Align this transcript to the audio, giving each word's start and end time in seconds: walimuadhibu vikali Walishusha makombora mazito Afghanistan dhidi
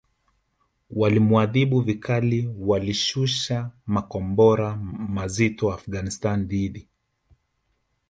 walimuadhibu 0.89 1.81
vikali 1.81 2.49
Walishusha 2.57 3.71
makombora 3.87 4.75
mazito 5.09 5.73
Afghanistan 5.73 6.45
dhidi 6.47 6.87